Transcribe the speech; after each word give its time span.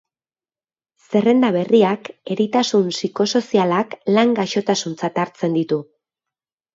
Zerrenda 1.09 1.49
berriak 1.55 2.07
eritasun 2.35 2.87
psikosozialak 2.93 3.93
lan 4.15 4.31
gaixotasuntzat 4.39 5.21
hartzen 5.25 5.59
ditu. 5.59 5.79